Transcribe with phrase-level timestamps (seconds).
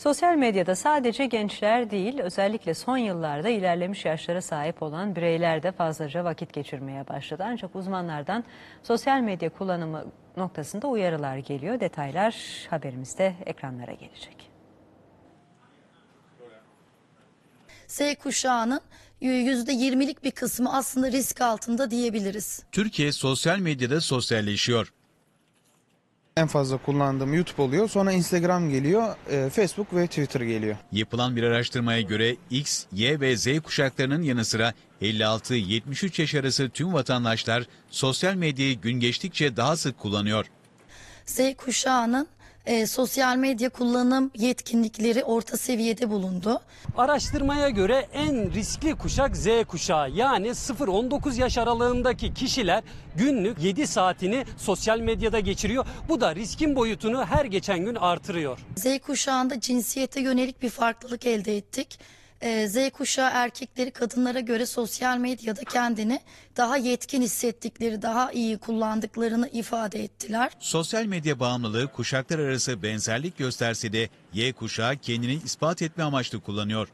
[0.00, 6.24] Sosyal medyada sadece gençler değil, özellikle son yıllarda ilerlemiş yaşlara sahip olan bireyler de fazlaca
[6.24, 7.42] vakit geçirmeye başladı.
[7.46, 8.44] Ancak uzmanlardan
[8.82, 10.04] sosyal medya kullanımı
[10.36, 11.80] noktasında uyarılar geliyor.
[11.80, 12.36] Detaylar
[12.70, 14.50] haberimizde ekranlara gelecek.
[17.86, 18.80] Z kuşağının
[19.22, 22.62] %20'lik bir kısmı aslında risk altında diyebiliriz.
[22.72, 24.92] Türkiye sosyal medyada sosyalleşiyor.
[26.36, 27.88] En fazla kullandığım YouTube oluyor.
[27.88, 30.76] Sonra Instagram geliyor, e, Facebook ve Twitter geliyor.
[30.92, 36.92] Yapılan bir araştırmaya göre X, Y ve Z kuşaklarının yanı sıra 56-73 yaş arası tüm
[36.92, 40.46] vatandaşlar sosyal medyayı gün geçtikçe daha sık kullanıyor.
[41.26, 42.28] Z kuşağının
[42.66, 46.60] e, sosyal medya kullanım yetkinlikleri orta seviyede bulundu.
[46.96, 52.82] Araştırmaya göre en riskli kuşak Z kuşağı yani 0-19 yaş aralığındaki kişiler
[53.16, 55.86] günlük 7 saatini sosyal medyada geçiriyor.
[56.08, 58.58] Bu da riskin boyutunu her geçen gün artırıyor.
[58.76, 61.98] Z kuşağında cinsiyete yönelik bir farklılık elde ettik.
[62.40, 66.20] E, Z kuşağı erkekleri kadınlara göre sosyal medyada kendini
[66.56, 70.52] daha yetkin hissettikleri, daha iyi kullandıklarını ifade ettiler.
[70.58, 76.88] Sosyal medya bağımlılığı kuşaklar arası benzerlik gösterse de Y kuşağı kendini ispat etme amaçlı kullanıyor.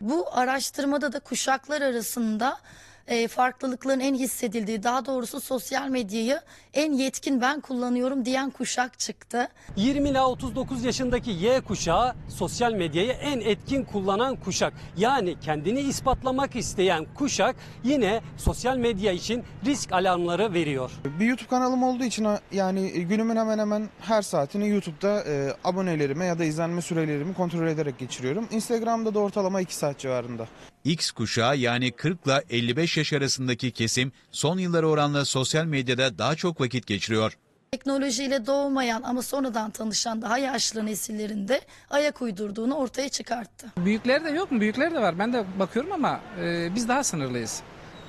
[0.00, 2.58] Bu araştırmada da kuşaklar arasında
[3.06, 6.40] e, farklılıkların en hissedildiği, daha doğrusu sosyal medyayı
[6.74, 9.48] en yetkin ben kullanıyorum diyen kuşak çıktı.
[9.76, 14.72] 20 ila 39 yaşındaki Y kuşağı sosyal medyayı en etkin kullanan kuşak.
[14.96, 20.90] Yani kendini ispatlamak isteyen kuşak yine sosyal medya için risk alarmları veriyor.
[21.20, 26.38] Bir YouTube kanalım olduğu için yani günümün hemen hemen her saatini YouTube'da e, abonelerime ya
[26.38, 28.48] da izlenme sürelerimi kontrol ederek geçiriyorum.
[28.50, 30.46] Instagram'da da ortalama 2 saat civarında.
[30.84, 36.36] X kuşağı yani 40 ile 55 yaş arasındaki kesim son yıllara oranla sosyal medyada daha
[36.36, 37.36] çok vakit geçiriyor.
[37.72, 41.60] Teknolojiyle doğmayan ama sonradan tanışan daha yaşlı nesillerinde
[41.90, 43.66] ayak uydurduğunu ortaya çıkarttı.
[43.76, 44.60] Büyükler de yok mu?
[44.60, 45.18] Büyükler de var.
[45.18, 47.62] Ben de bakıyorum ama e, biz daha sınırlıyız.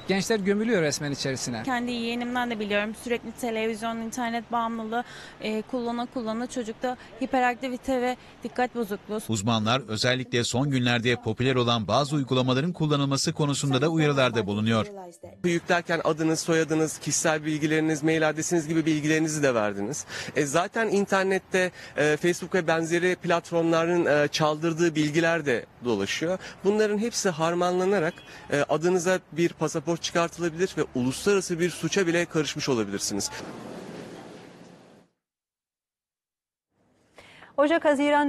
[0.07, 1.63] Gençler gömülüyor resmen içerisine.
[1.63, 5.03] Kendi yeğenimden de biliyorum sürekli televizyon, internet bağımlılığı
[5.41, 9.19] e, kullana kullana çocukta hiperaktivite ve dikkat bozukluğu.
[9.29, 14.85] Uzmanlar özellikle son günlerde popüler olan bazı uygulamaların kullanılması konusunda da uyarılarda bulunuyor.
[15.43, 20.05] Yüklerken adınız, soyadınız, kişisel bilgileriniz, mail adresiniz gibi bilgilerinizi de verdiniz.
[20.35, 26.39] E, zaten internette e, Facebook ve benzeri platformların e, çaldırdığı bilgiler de dolaşıyor.
[26.63, 28.13] Bunların hepsi harmanlanarak
[28.51, 33.31] e, adınıza bir pasaport çıkartılabilir ve uluslararası bir suça bile karışmış olabilirsiniz.
[37.57, 38.23] Ocak-Haziran